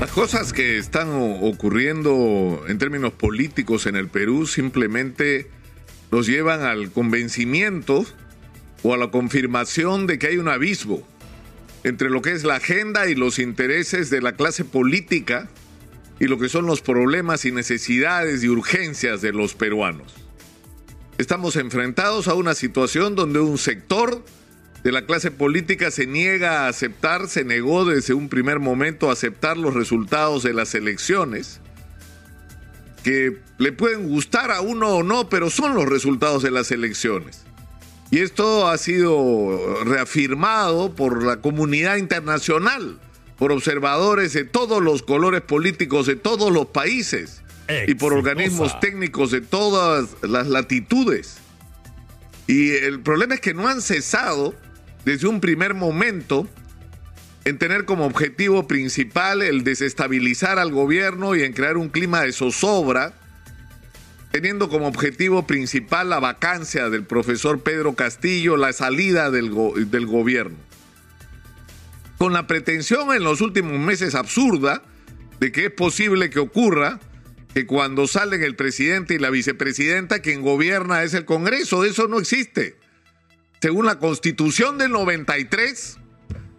Las 0.00 0.12
cosas 0.12 0.52
que 0.52 0.78
están 0.78 1.08
ocurriendo 1.42 2.64
en 2.68 2.78
términos 2.78 3.12
políticos 3.12 3.86
en 3.86 3.96
el 3.96 4.06
Perú 4.06 4.46
simplemente 4.46 5.50
nos 6.12 6.28
llevan 6.28 6.62
al 6.62 6.92
convencimiento 6.92 8.06
o 8.84 8.94
a 8.94 8.96
la 8.96 9.10
confirmación 9.10 10.06
de 10.06 10.20
que 10.20 10.28
hay 10.28 10.36
un 10.36 10.46
abismo 10.46 11.02
entre 11.82 12.10
lo 12.10 12.22
que 12.22 12.30
es 12.30 12.44
la 12.44 12.56
agenda 12.56 13.08
y 13.08 13.16
los 13.16 13.40
intereses 13.40 14.08
de 14.08 14.20
la 14.20 14.32
clase 14.36 14.64
política 14.64 15.48
y 16.20 16.26
lo 16.26 16.38
que 16.38 16.48
son 16.48 16.66
los 16.66 16.80
problemas 16.80 17.44
y 17.44 17.50
necesidades 17.50 18.44
y 18.44 18.48
urgencias 18.48 19.20
de 19.20 19.32
los 19.32 19.54
peruanos. 19.54 20.14
Estamos 21.18 21.56
enfrentados 21.56 22.28
a 22.28 22.34
una 22.34 22.54
situación 22.54 23.16
donde 23.16 23.40
un 23.40 23.58
sector 23.58 24.24
de 24.88 24.92
la 24.92 25.04
clase 25.04 25.30
política 25.30 25.90
se 25.90 26.06
niega 26.06 26.64
a 26.64 26.68
aceptar, 26.68 27.28
se 27.28 27.44
negó 27.44 27.84
desde 27.84 28.14
un 28.14 28.30
primer 28.30 28.58
momento 28.58 29.10
a 29.10 29.12
aceptar 29.12 29.58
los 29.58 29.74
resultados 29.74 30.42
de 30.44 30.54
las 30.54 30.74
elecciones, 30.74 31.60
que 33.04 33.36
le 33.58 33.72
pueden 33.72 34.08
gustar 34.08 34.50
a 34.50 34.62
uno 34.62 34.88
o 34.88 35.02
no, 35.02 35.28
pero 35.28 35.50
son 35.50 35.74
los 35.74 35.84
resultados 35.84 36.42
de 36.42 36.50
las 36.50 36.70
elecciones. 36.70 37.44
Y 38.10 38.20
esto 38.20 38.66
ha 38.66 38.78
sido 38.78 39.84
reafirmado 39.84 40.94
por 40.94 41.22
la 41.22 41.42
comunidad 41.42 41.96
internacional, 41.96 42.98
por 43.36 43.52
observadores 43.52 44.32
de 44.32 44.44
todos 44.44 44.82
los 44.82 45.02
colores 45.02 45.42
políticos 45.42 46.06
de 46.06 46.16
todos 46.16 46.50
los 46.50 46.68
países 46.68 47.42
y 47.86 47.94
por 47.96 48.14
organismos 48.14 48.80
técnicos 48.80 49.32
de 49.32 49.42
todas 49.42 50.08
las 50.22 50.46
latitudes. 50.46 51.36
Y 52.46 52.70
el 52.70 53.00
problema 53.00 53.34
es 53.34 53.42
que 53.42 53.52
no 53.52 53.68
han 53.68 53.82
cesado 53.82 54.54
desde 55.08 55.26
un 55.26 55.40
primer 55.40 55.72
momento 55.72 56.46
en 57.46 57.56
tener 57.56 57.86
como 57.86 58.04
objetivo 58.04 58.68
principal 58.68 59.40
el 59.40 59.64
desestabilizar 59.64 60.58
al 60.58 60.70
gobierno 60.70 61.34
y 61.34 61.44
en 61.44 61.54
crear 61.54 61.78
un 61.78 61.88
clima 61.88 62.20
de 62.20 62.32
zozobra 62.34 63.14
teniendo 64.32 64.68
como 64.68 64.86
objetivo 64.86 65.46
principal 65.46 66.10
la 66.10 66.20
vacancia 66.20 66.90
del 66.90 67.04
profesor 67.04 67.62
Pedro 67.62 67.94
Castillo, 67.94 68.58
la 68.58 68.74
salida 68.74 69.30
del, 69.30 69.50
del 69.90 70.04
gobierno. 70.04 70.58
Con 72.18 72.34
la 72.34 72.46
pretensión 72.46 73.10
en 73.14 73.24
los 73.24 73.40
últimos 73.40 73.78
meses 73.78 74.14
absurda 74.14 74.82
de 75.40 75.52
que 75.52 75.64
es 75.64 75.72
posible 75.72 76.28
que 76.28 76.40
ocurra 76.40 77.00
que 77.54 77.64
cuando 77.64 78.06
salen 78.08 78.42
el 78.42 78.56
presidente 78.56 79.14
y 79.14 79.18
la 79.18 79.30
vicepresidenta, 79.30 80.20
quien 80.20 80.42
gobierna 80.42 81.02
es 81.02 81.14
el 81.14 81.24
Congreso. 81.24 81.86
Eso 81.86 82.08
no 82.08 82.18
existe. 82.18 82.77
Según 83.60 83.86
la 83.86 83.98
Constitución 83.98 84.78
del 84.78 84.92
93, 84.92 85.98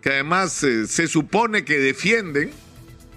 que 0.02 0.10
además 0.10 0.64
eh, 0.64 0.88
se 0.88 1.08
supone 1.08 1.64
que 1.64 1.80
defienden 1.80 2.52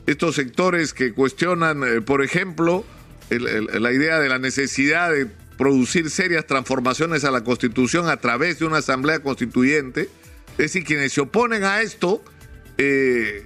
estos 0.06 0.36
sectores 0.36 0.94
que 0.94 1.12
cuestionan, 1.12 1.82
eh, 1.82 2.00
por 2.00 2.22
ejemplo, 2.22 2.84
la 3.30 3.92
idea 3.92 4.18
de 4.18 4.28
la 4.28 4.38
necesidad 4.38 5.10
de 5.10 5.26
producir 5.56 6.10
serias 6.10 6.46
transformaciones 6.46 7.24
a 7.24 7.30
la 7.30 7.44
Constitución 7.44 8.08
a 8.08 8.18
través 8.18 8.58
de 8.58 8.66
una 8.66 8.78
asamblea 8.78 9.20
constituyente. 9.20 10.08
Es 10.52 10.58
decir, 10.58 10.84
quienes 10.84 11.12
se 11.12 11.22
oponen 11.22 11.64
a 11.64 11.80
esto 11.80 12.22
eh, 12.78 13.44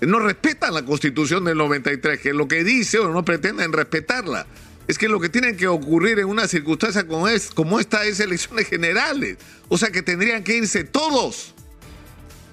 no 0.00 0.18
respetan 0.18 0.74
la 0.74 0.84
Constitución 0.84 1.44
del 1.44 1.56
93, 1.56 2.20
que 2.20 2.32
lo 2.32 2.46
que 2.48 2.64
dice 2.64 2.98
o 2.98 3.12
no 3.12 3.24
pretenden 3.24 3.72
respetarla. 3.72 4.46
Es 4.88 4.98
que 4.98 5.08
lo 5.08 5.20
que 5.20 5.28
tiene 5.28 5.54
que 5.54 5.68
ocurrir 5.68 6.18
en 6.18 6.26
una 6.26 6.48
circunstancia 6.48 7.06
como, 7.06 7.28
es, 7.28 7.50
como 7.50 7.78
esta 7.78 8.04
es 8.04 8.20
elecciones 8.20 8.68
generales. 8.68 9.36
O 9.68 9.78
sea 9.78 9.90
que 9.90 10.02
tendrían 10.02 10.42
que 10.42 10.56
irse 10.56 10.82
todos. 10.82 11.54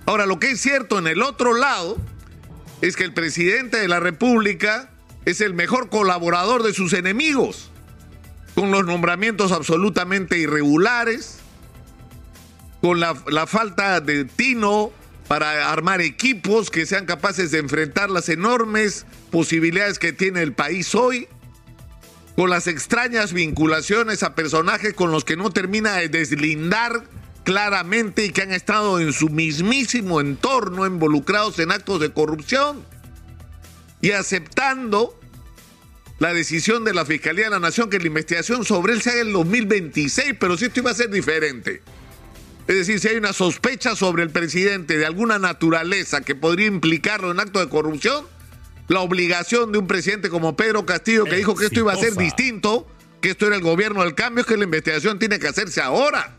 Ahora, 0.05 0.25
lo 0.25 0.39
que 0.39 0.51
es 0.51 0.61
cierto 0.61 0.99
en 0.99 1.07
el 1.07 1.21
otro 1.21 1.53
lado 1.53 1.97
es 2.81 2.95
que 2.95 3.03
el 3.03 3.13
presidente 3.13 3.77
de 3.77 3.87
la 3.87 3.99
República 3.99 4.91
es 5.25 5.41
el 5.41 5.53
mejor 5.53 5.89
colaborador 5.89 6.61
de 6.61 6.73
sus 6.73 6.93
enemigos, 6.93 7.71
con 8.53 8.69
los 8.69 8.85
nombramientos 8.85 9.51
absolutamente 9.51 10.37
irregulares, 10.37 11.39
con 12.81 12.99
la, 12.99 13.15
falta 13.47 13.99
de 13.99 14.25
tino 14.25 14.91
para 15.27 15.71
armar 15.71 16.01
equipos 16.01 16.69
que 16.69 16.85
sean 16.85 17.07
capaces 17.07 17.49
de 17.49 17.57
enfrentar 17.57 18.11
las 18.11 18.29
enormes 18.29 19.07
posibilidades 19.31 19.97
que 19.97 20.13
tiene 20.13 20.43
el 20.43 20.53
país 20.53 20.93
hoy, 20.93 21.27
con 22.35 22.49
las 22.49 22.67
extrañas 22.67 23.33
vinculaciones 23.33 24.23
a 24.23 24.35
personajes 24.35 24.93
con 24.93 25.11
los 25.11 25.23
que 25.23 25.37
no 25.37 25.51
termina 25.51 25.95
de 25.95 26.09
deslindar 26.09 27.03
claramente 27.43 28.25
y 28.25 28.31
que 28.31 28.41
han 28.41 28.51
estado 28.51 28.99
en 28.99 29.13
su 29.13 29.29
mismísimo 29.29 30.19
entorno 30.19 30.85
involucrados 30.85 31.59
en 31.59 31.71
actos 31.71 32.01
de 32.01 32.11
corrupción 32.11 32.83
y 34.01 34.11
aceptando 34.11 35.17
la 36.19 36.33
decisión 36.33 36.83
de 36.83 36.93
la 36.93 37.05
Fiscalía 37.05 37.45
de 37.45 37.51
la 37.51 37.59
Nación 37.59 37.89
que 37.89 37.99
la 37.99 38.07
investigación 38.07 38.65
sobre 38.65 38.93
él 38.93 39.01
se 39.01 39.11
haga 39.11 39.21
en 39.21 39.27
el 39.27 39.33
2026, 39.33 40.35
pero 40.39 40.57
si 40.57 40.65
esto 40.65 40.79
iba 40.79 40.91
a 40.91 40.95
ser 40.95 41.09
diferente. 41.09 41.81
Es 42.67 42.75
decir, 42.75 42.99
si 42.99 43.09
hay 43.09 43.17
una 43.17 43.33
sospecha 43.33 43.95
sobre 43.95 44.23
el 44.23 44.31
presidente 44.31 44.97
de 44.97 45.05
alguna 45.05 45.37
naturaleza 45.37 46.21
que 46.21 46.33
podría 46.33 46.67
implicarlo 46.67 47.31
en 47.31 47.39
acto 47.39 47.59
de 47.59 47.69
corrupción, 47.69 48.25
la 48.87 49.01
obligación 49.01 49.71
de 49.71 49.79
un 49.79 49.87
presidente 49.87 50.29
como 50.29 50.55
Pedro 50.55 50.85
Castillo, 50.85 51.25
que 51.25 51.35
dijo 51.35 51.55
que 51.55 51.65
esto 51.65 51.79
iba 51.79 51.93
a 51.93 51.97
ser 51.97 52.13
distinto, 52.13 52.87
que 53.21 53.29
esto 53.31 53.47
era 53.47 53.55
el 53.55 53.61
gobierno 53.61 54.03
del 54.03 54.13
cambio, 54.13 54.41
es 54.41 54.47
que 54.47 54.57
la 54.57 54.65
investigación 54.65 55.17
tiene 55.17 55.39
que 55.39 55.47
hacerse 55.47 55.81
ahora. 55.81 56.37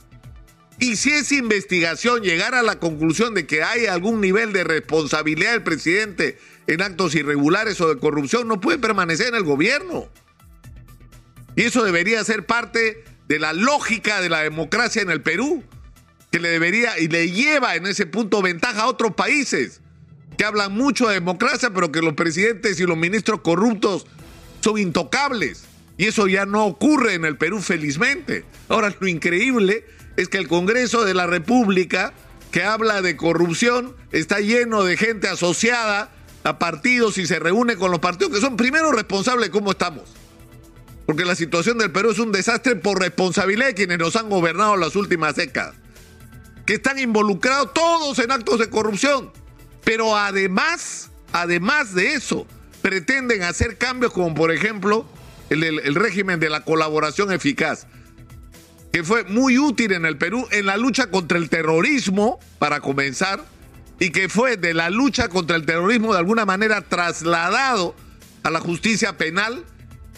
Y 0.78 0.96
si 0.96 1.10
esa 1.10 1.34
investigación 1.34 2.22
llegara 2.22 2.60
a 2.60 2.62
la 2.62 2.78
conclusión 2.78 3.34
de 3.34 3.46
que 3.46 3.62
hay 3.62 3.86
algún 3.86 4.20
nivel 4.20 4.52
de 4.52 4.62
responsabilidad 4.62 5.52
del 5.52 5.62
presidente 5.62 6.38
en 6.66 6.82
actos 6.82 7.14
irregulares 7.14 7.80
o 7.80 7.88
de 7.88 7.98
corrupción, 7.98 8.46
no 8.46 8.60
puede 8.60 8.78
permanecer 8.78 9.28
en 9.28 9.36
el 9.36 9.42
gobierno. 9.42 10.08
Y 11.56 11.62
eso 11.62 11.82
debería 11.82 12.22
ser 12.24 12.44
parte 12.44 13.02
de 13.26 13.38
la 13.38 13.54
lógica 13.54 14.20
de 14.20 14.28
la 14.28 14.42
democracia 14.42 15.00
en 15.00 15.10
el 15.10 15.22
Perú, 15.22 15.64
que 16.30 16.38
le 16.38 16.50
debería 16.50 16.98
y 16.98 17.08
le 17.08 17.30
lleva 17.30 17.74
en 17.74 17.86
ese 17.86 18.04
punto 18.04 18.42
ventaja 18.42 18.82
a 18.82 18.88
otros 18.88 19.14
países 19.14 19.80
que 20.36 20.44
hablan 20.44 20.72
mucho 20.72 21.08
de 21.08 21.14
democracia, 21.14 21.70
pero 21.72 21.90
que 21.90 22.02
los 22.02 22.14
presidentes 22.14 22.78
y 22.80 22.84
los 22.84 22.96
ministros 22.96 23.40
corruptos 23.40 24.06
son 24.60 24.78
intocables. 24.78 25.64
Y 25.98 26.06
eso 26.06 26.26
ya 26.26 26.44
no 26.44 26.66
ocurre 26.66 27.14
en 27.14 27.24
el 27.24 27.36
Perú, 27.36 27.60
felizmente. 27.60 28.44
Ahora, 28.68 28.94
lo 28.98 29.08
increíble 29.08 29.84
es 30.16 30.28
que 30.28 30.38
el 30.38 30.48
Congreso 30.48 31.04
de 31.04 31.14
la 31.14 31.26
República, 31.26 32.12
que 32.50 32.62
habla 32.62 33.00
de 33.02 33.16
corrupción, 33.16 33.96
está 34.12 34.40
lleno 34.40 34.84
de 34.84 34.96
gente 34.96 35.28
asociada 35.28 36.12
a 36.44 36.58
partidos 36.58 37.18
y 37.18 37.26
se 37.26 37.38
reúne 37.38 37.76
con 37.76 37.90
los 37.90 38.00
partidos 38.00 38.34
que 38.34 38.40
son 38.40 38.56
primero 38.56 38.92
responsables 38.92 39.46
de 39.46 39.50
cómo 39.50 39.72
estamos. 39.72 40.04
Porque 41.06 41.24
la 41.24 41.34
situación 41.34 41.78
del 41.78 41.92
Perú 41.92 42.10
es 42.10 42.18
un 42.18 42.32
desastre 42.32 42.76
por 42.76 43.00
responsabilidad 43.00 43.68
de 43.68 43.74
quienes 43.74 43.98
nos 43.98 44.16
han 44.16 44.28
gobernado 44.28 44.76
las 44.76 44.96
últimas 44.96 45.36
décadas. 45.36 45.74
Que 46.66 46.74
están 46.74 46.98
involucrados 46.98 47.72
todos 47.72 48.18
en 48.18 48.32
actos 48.32 48.58
de 48.58 48.68
corrupción. 48.68 49.30
Pero 49.86 50.16
además, 50.16 51.10
además 51.32 51.94
de 51.94 52.14
eso, 52.14 52.44
pretenden 52.82 53.44
hacer 53.44 53.78
cambios 53.78 54.12
como 54.12 54.34
por 54.34 54.50
ejemplo 54.50 55.06
el, 55.48 55.94
régimen 55.94 56.40
de 56.40 56.50
la 56.50 56.62
colaboración 56.64 57.32
eficaz 57.32 57.86
que 58.92 59.04
fue 59.04 59.22
muy 59.22 59.58
útil 59.58 59.92
en 59.92 60.04
el 60.04 60.18
Perú 60.18 60.48
en 60.50 60.66
la 60.66 60.76
lucha 60.76 61.08
contra 61.08 61.38
el 61.38 61.48
terrorismo, 61.50 62.40
para 62.58 62.80
comenzar, 62.80 63.44
y 64.00 64.10
que 64.10 64.28
fue 64.28 64.56
de 64.56 64.74
la 64.74 64.90
lucha 64.90 65.28
contra 65.28 65.54
el 65.54 65.64
terrorismo 65.66 66.12
de 66.14 66.18
alguna 66.18 66.46
manera 66.46 66.80
trasladado 66.80 67.94
a 68.42 68.50
la 68.50 68.58
justicia 68.58 69.16
penal 69.16 69.64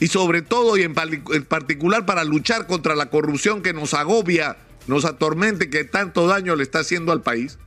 y 0.00 0.06
sobre 0.06 0.40
todo 0.40 0.78
y 0.78 0.82
en, 0.82 0.94
particular 0.94 2.06
para 2.06 2.24
luchar 2.24 2.66
contra 2.66 2.94
la 2.94 3.10
corrupción 3.10 3.60
que 3.60 3.74
nos 3.74 3.92
agobia, 3.92 4.56
nos 4.86 5.04
atormente, 5.04 5.68
que 5.68 5.84
tanto 5.84 6.26
daño 6.26 6.56
le 6.56 6.62
está 6.62 6.78
haciendo 6.78 7.12
al 7.12 7.20
país. 7.20 7.58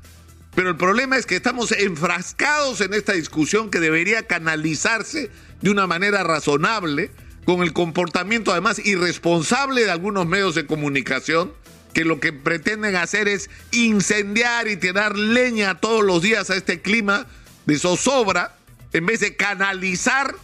Pero 0.55 0.69
el 0.69 0.77
problema 0.77 1.17
es 1.17 1.25
que 1.25 1.35
estamos 1.35 1.71
enfrascados 1.71 2.81
en 2.81 2.93
esta 2.93 3.13
discusión 3.13 3.69
que 3.71 3.79
debería 3.79 4.27
canalizarse 4.27 5.31
de 5.61 5.69
una 5.69 5.87
manera 5.87 6.23
razonable 6.23 7.11
con 7.45 7.63
el 7.63 7.73
comportamiento 7.73 8.51
además 8.51 8.79
irresponsable 8.85 9.83
de 9.83 9.91
algunos 9.91 10.27
medios 10.27 10.55
de 10.55 10.65
comunicación 10.65 11.53
que 11.93 12.05
lo 12.05 12.19
que 12.19 12.33
pretenden 12.33 12.95
hacer 12.95 13.27
es 13.27 13.49
incendiar 13.71 14.67
y 14.67 14.77
tirar 14.77 15.17
leña 15.17 15.79
todos 15.79 16.03
los 16.03 16.21
días 16.21 16.49
a 16.49 16.55
este 16.55 16.81
clima 16.81 17.27
de 17.65 17.79
zozobra 17.79 18.57
en 18.93 19.05
vez 19.05 19.19
de 19.19 19.35
canalizar 19.35 20.35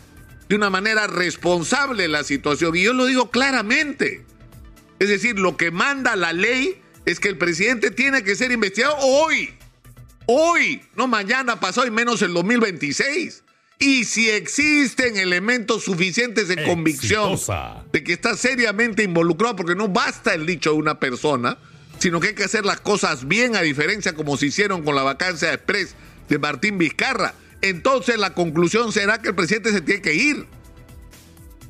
de 0.50 0.56
una 0.56 0.70
manera 0.70 1.08
responsable 1.08 2.08
la 2.08 2.24
situación. 2.24 2.76
Y 2.76 2.84
yo 2.84 2.94
lo 2.94 3.06
digo 3.06 3.30
claramente. 3.32 4.26
Es 5.00 5.10
decir, 5.10 5.40
lo 5.40 5.58
que 5.58 5.72
manda 5.72 6.16
la 6.16 6.34
ley 6.34 6.82
es 7.06 7.20
que 7.20 7.30
el 7.30 7.38
presidente 7.38 7.92
tiene 7.92 8.24
que 8.24 8.36
ser 8.36 8.52
investigado 8.52 8.98
hoy. 8.98 9.54
Hoy, 10.28 10.82
no 10.96 11.08
mañana, 11.08 11.60
pasó 11.60 11.88
y 11.88 11.92
menos 11.92 12.22
el 12.22 12.34
2026. 12.34 13.44
Y 13.80 14.04
si 14.04 14.30
existen 14.30 15.18
elementos 15.18 15.84
suficientes 15.84 16.50
de 16.50 16.66
convicción 16.66 17.40
de 17.94 18.04
que 18.04 18.14
está 18.14 18.36
seriamente 18.36 19.04
involucrado, 19.04 19.56
porque 19.56 19.76
no 19.76 19.88
basta 19.88 20.34
el 20.34 20.46
dicho 20.46 20.72
de 20.72 20.78
una 20.78 21.00
persona, 21.00 21.58
sino 22.00 22.20
que 22.20 22.30
hay 22.30 22.36
que 22.36 22.44
hacer 22.44 22.66
las 22.66 22.82
cosas 22.82 23.28
bien, 23.28 23.56
a 23.56 23.62
diferencia 23.62 24.14
como 24.14 24.36
se 24.36 24.48
hicieron 24.48 24.84
con 24.84 24.96
la 24.96 25.04
vacancia 25.04 25.54
express 25.54 25.96
de 26.28 26.40
Martín 26.40 26.78
Vizcarra. 26.78 27.34
entonces 27.62 28.18
la 28.18 28.34
conclusión 28.34 28.92
será 28.92 29.22
que 29.22 29.30
el 29.30 29.36
presidente 29.36 29.72
se 29.72 29.82
tiene 29.82 30.02
que 30.02 30.14
ir. 30.14 30.46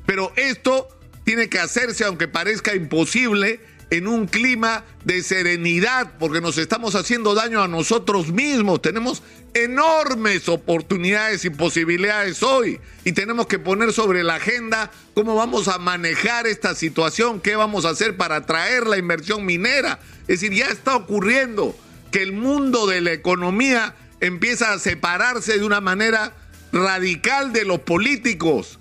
Pero 0.04 0.32
esto 0.36 0.88
tiene 1.24 1.48
que 1.48 1.60
hacerse, 1.60 2.04
aunque 2.04 2.26
parezca 2.26 2.74
imposible, 2.74 3.60
en 3.90 4.06
un 4.06 4.26
clima 4.26 4.84
de 5.04 5.22
serenidad, 5.22 6.12
porque 6.18 6.40
nos 6.40 6.58
estamos 6.58 6.94
haciendo 6.94 7.34
daño 7.34 7.62
a 7.62 7.68
nosotros 7.68 8.32
mismos. 8.32 8.82
Tenemos 8.82 9.22
enormes 9.54 10.48
oportunidades 10.48 11.44
y 11.44 11.50
posibilidades 11.50 12.42
hoy 12.42 12.80
y 13.04 13.12
tenemos 13.12 13.46
que 13.46 13.58
poner 13.58 13.92
sobre 13.92 14.22
la 14.22 14.36
agenda 14.36 14.90
cómo 15.14 15.34
vamos 15.34 15.68
a 15.68 15.78
manejar 15.78 16.46
esta 16.46 16.74
situación, 16.74 17.40
qué 17.40 17.56
vamos 17.56 17.84
a 17.84 17.90
hacer 17.90 18.16
para 18.16 18.36
atraer 18.36 18.86
la 18.86 18.98
inversión 18.98 19.46
minera. 19.46 20.00
Es 20.22 20.40
decir, 20.40 20.52
ya 20.52 20.66
está 20.66 20.96
ocurriendo 20.96 21.76
que 22.10 22.22
el 22.22 22.32
mundo 22.32 22.86
de 22.86 23.00
la 23.00 23.12
economía 23.12 23.94
empieza 24.20 24.72
a 24.72 24.78
separarse 24.78 25.58
de 25.58 25.64
una 25.64 25.80
manera 25.80 26.34
radical 26.72 27.52
de 27.52 27.64
los 27.64 27.80
políticos. 27.80 28.78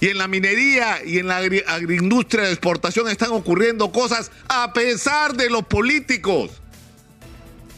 Y 0.00 0.08
en 0.08 0.18
la 0.18 0.28
minería 0.28 1.04
y 1.04 1.18
en 1.18 1.28
la 1.28 1.36
agroindustria 1.36 2.44
de 2.44 2.52
exportación 2.52 3.08
están 3.08 3.32
ocurriendo 3.32 3.92
cosas 3.92 4.32
a 4.48 4.72
pesar 4.72 5.34
de 5.34 5.50
los 5.50 5.64
políticos. 5.66 6.50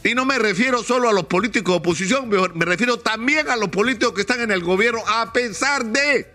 Y 0.05 0.15
no 0.15 0.25
me 0.25 0.39
refiero 0.39 0.83
solo 0.83 1.09
a 1.09 1.13
los 1.13 1.25
políticos 1.25 1.73
de 1.73 1.77
oposición, 1.79 2.29
me 2.29 2.65
refiero 2.65 2.97
también 2.97 3.49
a 3.49 3.57
los 3.57 3.69
políticos 3.69 4.13
que 4.13 4.21
están 4.21 4.41
en 4.41 4.51
el 4.51 4.61
gobierno 4.61 5.01
a 5.07 5.31
pesar 5.33 5.85
de 5.85 6.31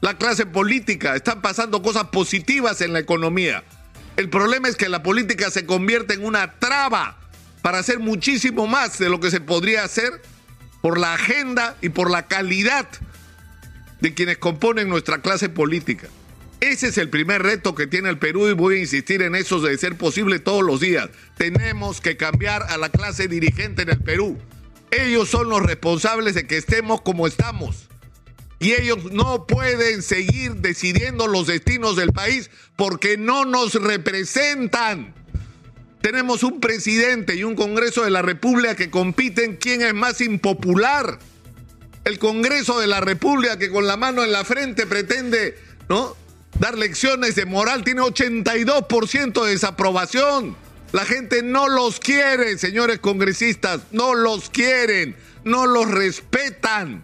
la 0.00 0.16
clase 0.16 0.46
política. 0.46 1.14
Están 1.14 1.42
pasando 1.42 1.82
cosas 1.82 2.04
positivas 2.04 2.80
en 2.80 2.92
la 2.92 2.98
economía. 2.98 3.64
El 4.16 4.30
problema 4.30 4.68
es 4.68 4.76
que 4.76 4.88
la 4.88 5.02
política 5.02 5.50
se 5.50 5.64
convierte 5.66 6.14
en 6.14 6.24
una 6.24 6.58
traba 6.58 7.18
para 7.62 7.78
hacer 7.78 7.98
muchísimo 7.98 8.66
más 8.66 8.98
de 8.98 9.08
lo 9.08 9.20
que 9.20 9.30
se 9.30 9.40
podría 9.40 9.84
hacer 9.84 10.20
por 10.80 10.98
la 10.98 11.14
agenda 11.14 11.76
y 11.80 11.90
por 11.90 12.10
la 12.10 12.26
calidad 12.26 12.88
de 14.02 14.12
quienes 14.14 14.36
componen 14.36 14.88
nuestra 14.88 15.22
clase 15.22 15.48
política. 15.48 16.08
Ese 16.60 16.88
es 16.88 16.98
el 16.98 17.08
primer 17.08 17.42
reto 17.42 17.74
que 17.74 17.86
tiene 17.86 18.08
el 18.10 18.18
Perú 18.18 18.48
y 18.48 18.52
voy 18.52 18.76
a 18.76 18.80
insistir 18.80 19.22
en 19.22 19.36
eso 19.36 19.60
de 19.60 19.78
ser 19.78 19.96
posible 19.96 20.40
todos 20.40 20.62
los 20.62 20.80
días. 20.80 21.08
Tenemos 21.36 22.00
que 22.00 22.16
cambiar 22.16 22.64
a 22.64 22.76
la 22.78 22.88
clase 22.88 23.28
dirigente 23.28 23.82
en 23.82 23.90
el 23.90 24.00
Perú. 24.00 24.38
Ellos 24.90 25.28
son 25.28 25.48
los 25.48 25.62
responsables 25.62 26.34
de 26.34 26.46
que 26.48 26.56
estemos 26.56 27.00
como 27.00 27.28
estamos. 27.28 27.88
Y 28.58 28.72
ellos 28.72 29.12
no 29.12 29.46
pueden 29.46 30.02
seguir 30.02 30.54
decidiendo 30.56 31.28
los 31.28 31.46
destinos 31.46 31.96
del 31.96 32.12
país 32.12 32.50
porque 32.76 33.16
no 33.16 33.44
nos 33.44 33.74
representan. 33.74 35.14
Tenemos 36.00 36.42
un 36.42 36.60
presidente 36.60 37.36
y 37.36 37.44
un 37.44 37.54
Congreso 37.54 38.02
de 38.02 38.10
la 38.10 38.22
República 38.22 38.74
que 38.74 38.90
compiten 38.90 39.56
quién 39.56 39.82
es 39.82 39.94
más 39.94 40.20
impopular 40.20 41.20
el 42.04 42.18
Congreso 42.18 42.80
de 42.80 42.86
la 42.86 43.00
República 43.00 43.58
que 43.58 43.70
con 43.70 43.86
la 43.86 43.96
mano 43.96 44.24
en 44.24 44.32
la 44.32 44.44
frente 44.44 44.86
pretende, 44.86 45.56
¿no? 45.88 46.16
Dar 46.58 46.76
lecciones 46.76 47.34
de 47.34 47.46
moral 47.46 47.84
tiene 47.84 48.02
82% 48.02 49.44
de 49.44 49.50
desaprobación. 49.50 50.56
La 50.92 51.04
gente 51.06 51.42
no 51.42 51.68
los 51.68 51.98
quiere, 51.98 52.58
señores 52.58 52.98
congresistas, 52.98 53.80
no 53.92 54.14
los 54.14 54.50
quieren, 54.50 55.16
no 55.44 55.66
los 55.66 55.90
respetan. 55.90 57.02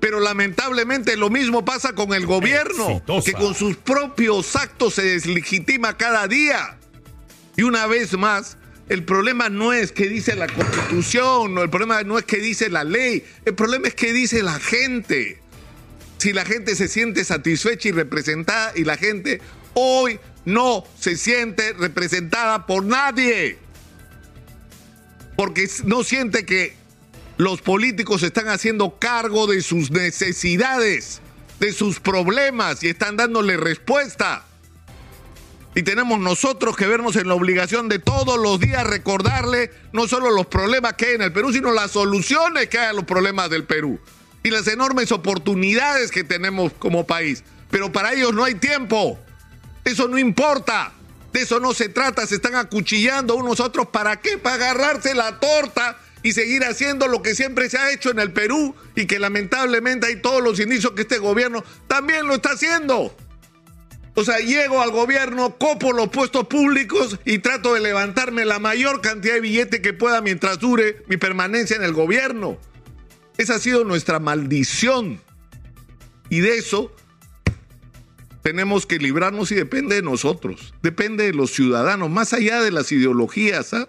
Pero 0.00 0.18
lamentablemente 0.18 1.16
lo 1.16 1.30
mismo 1.30 1.64
pasa 1.64 1.92
con 1.94 2.12
el 2.12 2.26
gobierno, 2.26 3.02
que 3.24 3.32
con 3.34 3.54
sus 3.54 3.76
propios 3.76 4.56
actos 4.56 4.94
se 4.94 5.02
deslegitima 5.02 5.96
cada 5.96 6.26
día. 6.26 6.76
Y 7.56 7.62
una 7.62 7.86
vez 7.86 8.18
más, 8.18 8.56
el 8.88 9.04
problema 9.04 9.48
no 9.48 9.72
es 9.72 9.92
que 9.92 10.08
dice 10.08 10.34
la 10.34 10.46
constitución, 10.48 11.56
el 11.58 11.70
problema 11.70 12.02
no 12.02 12.18
es 12.18 12.24
que 12.24 12.38
dice 12.38 12.68
la 12.68 12.84
ley, 12.84 13.24
el 13.44 13.54
problema 13.54 13.88
es 13.88 13.94
que 13.94 14.12
dice 14.12 14.42
la 14.42 14.58
gente. 14.58 15.40
Si 16.18 16.32
la 16.32 16.44
gente 16.44 16.76
se 16.76 16.88
siente 16.88 17.24
satisfecha 17.24 17.88
y 17.88 17.92
representada 17.92 18.72
y 18.76 18.84
la 18.84 18.96
gente 18.96 19.40
hoy 19.74 20.20
no 20.44 20.84
se 20.98 21.16
siente 21.16 21.72
representada 21.72 22.66
por 22.66 22.84
nadie. 22.84 23.58
Porque 25.36 25.68
no 25.84 26.04
siente 26.04 26.44
que 26.44 26.74
los 27.38 27.62
políticos 27.62 28.22
están 28.22 28.48
haciendo 28.48 28.98
cargo 28.98 29.46
de 29.46 29.62
sus 29.62 29.90
necesidades, 29.90 31.20
de 31.58 31.72
sus 31.72 31.98
problemas 31.98 32.82
y 32.82 32.88
están 32.88 33.16
dándole 33.16 33.56
respuesta. 33.56 34.44
Y 35.74 35.82
tenemos 35.82 36.18
nosotros 36.18 36.76
que 36.76 36.86
vernos 36.86 37.16
en 37.16 37.28
la 37.28 37.34
obligación 37.34 37.88
de 37.88 37.98
todos 37.98 38.38
los 38.38 38.60
días 38.60 38.86
recordarle 38.86 39.70
no 39.92 40.06
solo 40.06 40.30
los 40.30 40.46
problemas 40.46 40.94
que 40.94 41.06
hay 41.06 41.14
en 41.14 41.22
el 41.22 41.32
Perú, 41.32 41.52
sino 41.52 41.72
las 41.72 41.92
soluciones 41.92 42.68
que 42.68 42.78
hay 42.78 42.88
a 42.88 42.92
los 42.92 43.04
problemas 43.04 43.48
del 43.48 43.64
Perú. 43.64 43.98
Y 44.42 44.50
las 44.50 44.66
enormes 44.66 45.12
oportunidades 45.12 46.10
que 46.10 46.24
tenemos 46.24 46.72
como 46.78 47.06
país. 47.06 47.42
Pero 47.70 47.90
para 47.90 48.12
ellos 48.12 48.34
no 48.34 48.44
hay 48.44 48.56
tiempo. 48.56 49.18
Eso 49.84 50.08
no 50.08 50.18
importa. 50.18 50.92
De 51.32 51.40
eso 51.40 51.58
no 51.58 51.72
se 51.72 51.88
trata. 51.88 52.26
Se 52.26 52.34
están 52.34 52.56
acuchillando 52.56 53.34
unos 53.36 53.60
otros. 53.60 53.86
¿Para 53.86 54.20
qué? 54.20 54.36
Para 54.36 54.56
agarrarse 54.56 55.14
la 55.14 55.40
torta 55.40 55.96
y 56.22 56.32
seguir 56.32 56.64
haciendo 56.64 57.08
lo 57.08 57.22
que 57.22 57.34
siempre 57.34 57.70
se 57.70 57.78
ha 57.78 57.92
hecho 57.92 58.10
en 58.10 58.18
el 58.18 58.32
Perú 58.32 58.74
y 58.94 59.06
que 59.06 59.18
lamentablemente 59.18 60.06
hay 60.06 60.16
todos 60.16 60.42
los 60.42 60.60
indicios 60.60 60.92
que 60.92 61.02
este 61.02 61.18
gobierno 61.18 61.64
también 61.88 62.26
lo 62.26 62.34
está 62.34 62.50
haciendo. 62.50 63.16
O 64.14 64.24
sea, 64.24 64.38
llego 64.38 64.82
al 64.82 64.90
gobierno, 64.90 65.56
copo 65.56 65.92
los 65.92 66.08
puestos 66.08 66.46
públicos 66.46 67.18
y 67.24 67.38
trato 67.38 67.74
de 67.74 67.80
levantarme 67.80 68.44
la 68.44 68.58
mayor 68.58 69.00
cantidad 69.00 69.34
de 69.34 69.40
billete 69.40 69.80
que 69.80 69.94
pueda 69.94 70.20
mientras 70.20 70.58
dure 70.58 71.02
mi 71.08 71.16
permanencia 71.16 71.76
en 71.76 71.82
el 71.82 71.92
gobierno. 71.92 72.58
Esa 73.38 73.54
ha 73.54 73.58
sido 73.58 73.84
nuestra 73.84 74.18
maldición. 74.18 75.20
Y 76.28 76.40
de 76.40 76.58
eso 76.58 76.94
tenemos 78.42 78.86
que 78.86 78.98
librarnos 78.98 79.50
y 79.52 79.54
depende 79.54 79.96
de 79.96 80.02
nosotros, 80.02 80.74
depende 80.82 81.24
de 81.24 81.32
los 81.32 81.52
ciudadanos, 81.52 82.10
más 82.10 82.32
allá 82.32 82.60
de 82.60 82.70
las 82.70 82.90
ideologías, 82.90 83.72
¿ah? 83.72 83.88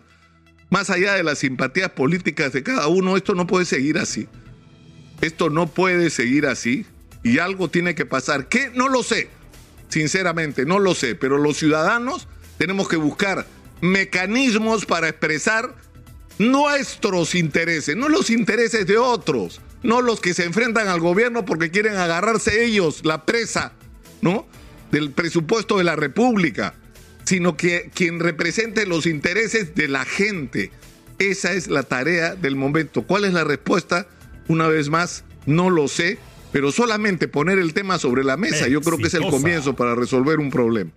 más 0.70 0.90
allá 0.90 1.14
de 1.14 1.24
las 1.24 1.40
simpatías 1.40 1.90
políticas 1.92 2.54
de 2.54 2.64
cada 2.64 2.88
uno, 2.88 3.18
esto 3.18 3.36
no 3.36 3.46
puede 3.46 3.66
seguir 3.66 3.98
así. 3.98 4.28
Esto 5.22 5.50
no 5.50 5.68
puede 5.68 6.10
seguir 6.10 6.48
así 6.48 6.86
y 7.24 7.40
algo 7.40 7.70
tiene 7.70 7.96
que 7.96 8.06
pasar. 8.06 8.50
¿Qué? 8.50 8.72
No 8.76 8.90
lo 8.90 9.04
sé. 9.04 9.30
Sinceramente, 9.94 10.66
no 10.66 10.80
lo 10.80 10.96
sé, 10.96 11.14
pero 11.14 11.38
los 11.38 11.58
ciudadanos 11.58 12.28
tenemos 12.58 12.90
que 12.90 12.96
buscar 12.96 13.46
mecanismos 13.80 14.88
para 14.88 15.08
expresar 15.08 15.76
nuestros 16.40 17.36
intereses, 17.36 17.96
no 17.96 18.10
los 18.10 18.32
intereses 18.32 18.88
de 18.88 18.98
otros, 18.98 19.62
no 19.84 20.02
los 20.02 20.20
que 20.20 20.34
se 20.34 20.46
enfrentan 20.46 20.88
al 20.88 21.00
gobierno 21.00 21.46
porque 21.46 21.70
quieren 21.70 21.98
agarrarse 21.98 22.66
ellos 22.66 23.06
la 23.06 23.24
presa, 23.24 23.74
¿no? 24.24 24.48
Del 24.92 25.12
presupuesto 25.12 25.78
de 25.78 25.84
la 25.84 25.96
República, 25.96 26.74
sino 27.24 27.56
que 27.56 27.92
quien 27.94 28.20
represente 28.20 28.88
los 28.88 29.06
intereses 29.06 29.76
de 29.76 29.90
la 29.90 30.06
gente. 30.06 30.72
Esa 31.20 31.54
es 31.54 31.68
la 31.68 31.84
tarea 31.84 32.34
del 32.34 32.56
momento. 32.56 33.04
¿Cuál 33.04 33.26
es 33.26 33.34
la 33.34 33.44
respuesta? 33.44 34.08
Una 34.48 34.68
vez 34.68 34.90
más, 34.90 35.24
no 35.46 35.70
lo 35.70 35.88
sé, 35.88 36.18
pero 36.54 36.72
solamente 36.72 37.28
poner 37.28 37.60
el 37.60 37.74
tema 37.74 38.00
sobre 38.00 38.24
la 38.24 38.38
mesa, 38.38 38.70
yo 38.70 38.80
creo 38.80 38.98
que 38.98 39.08
es 39.08 39.14
el 39.16 39.28
comienzo 39.28 39.76
para 39.76 39.96
resolver 39.96 40.40
un 40.40 40.52
problema. 40.52 40.94